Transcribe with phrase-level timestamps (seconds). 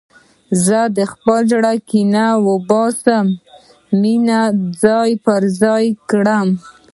[0.97, 3.17] د خپل زړه کینه وباسه،
[4.01, 4.39] مینه
[4.83, 6.39] ځای پر ځای کړه.